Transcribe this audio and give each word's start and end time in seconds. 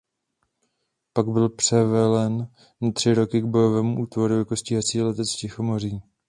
Pak 1.13 1.27
byl 1.27 1.49
převelen 1.49 2.51
na 2.81 2.91
tři 2.91 3.13
roky 3.13 3.41
k 3.41 3.45
bojovému 3.45 4.01
útvaru 4.01 4.37
jako 4.39 4.55
stíhací 4.55 5.01
letec 5.01 5.33
v 5.35 5.39
Tichomoří. 5.39 6.01